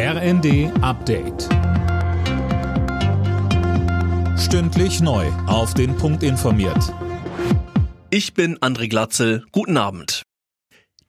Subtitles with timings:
[0.00, 1.48] RND Update.
[4.38, 5.26] Stündlich neu.
[5.48, 6.94] Auf den Punkt informiert.
[8.08, 9.44] Ich bin André Glatzel.
[9.50, 10.22] Guten Abend.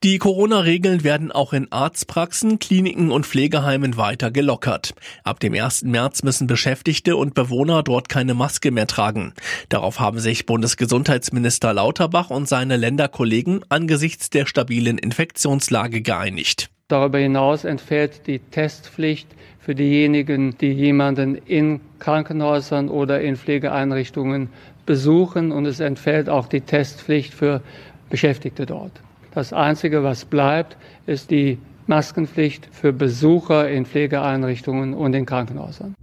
[0.01, 4.95] Die Corona-Regeln werden auch in Arztpraxen, Kliniken und Pflegeheimen weiter gelockert.
[5.23, 5.83] Ab dem 1.
[5.83, 9.35] März müssen Beschäftigte und Bewohner dort keine Maske mehr tragen.
[9.69, 16.71] Darauf haben sich Bundesgesundheitsminister Lauterbach und seine Länderkollegen angesichts der stabilen Infektionslage geeinigt.
[16.89, 19.27] Darüber hinaus entfällt die Testpflicht
[19.59, 24.49] für diejenigen, die jemanden in Krankenhäusern oder in Pflegeeinrichtungen
[24.87, 27.61] besuchen und es entfällt auch die Testpflicht für
[28.09, 28.91] Beschäftigte dort.
[29.35, 35.93] Das Einzige, was bleibt, ist die Maskenpflicht für Besucher in Pflegeeinrichtungen und in Krankenhäusern.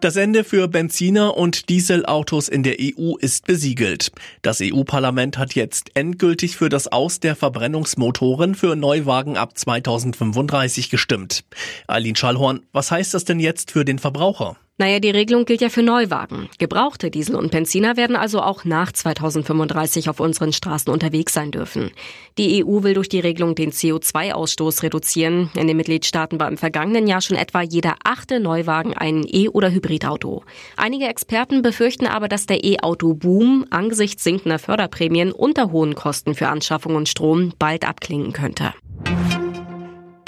[0.00, 4.12] Das Ende für Benziner und Dieselautos in der EU ist besiegelt.
[4.42, 11.42] Das EU-Parlament hat jetzt endgültig für das Aus der Verbrennungsmotoren für Neuwagen ab 2035 gestimmt.
[11.88, 14.56] Eileen Schallhorn, was heißt das denn jetzt für den Verbraucher?
[14.80, 16.48] Naja, die Regelung gilt ja für Neuwagen.
[16.58, 21.90] Gebrauchte Diesel und Benziner werden also auch nach 2035 auf unseren Straßen unterwegs sein dürfen.
[22.38, 25.50] Die EU will durch die Regelung den CO2-Ausstoß reduzieren.
[25.56, 29.72] In den Mitgliedstaaten war im vergangenen Jahr schon etwa jeder achte Neuwagen ein E- oder
[29.72, 30.44] Hybridauto.
[30.76, 36.94] Einige Experten befürchten aber, dass der E-Auto-Boom angesichts sinkender Förderprämien unter hohen Kosten für Anschaffung
[36.94, 38.74] und Strom bald abklingen könnte.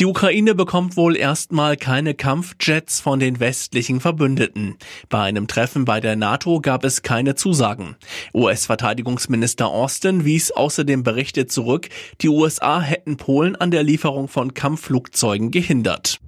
[0.01, 4.77] Die Ukraine bekommt wohl erstmal keine Kampfjets von den westlichen Verbündeten.
[5.11, 7.97] Bei einem Treffen bei der NATO gab es keine Zusagen.
[8.33, 11.91] US-Verteidigungsminister Austin wies außerdem Berichte zurück,
[12.23, 16.19] die USA hätten Polen an der Lieferung von Kampfflugzeugen gehindert.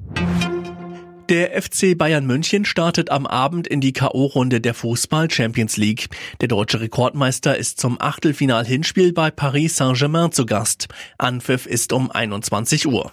[1.30, 6.10] Der FC Bayern München startet am Abend in die K.O.-Runde der Fußball Champions League.
[6.42, 10.88] Der deutsche Rekordmeister ist zum Achtelfinal-Hinspiel bei Paris Saint-Germain zu Gast.
[11.16, 13.12] Anpfiff ist um 21 Uhr.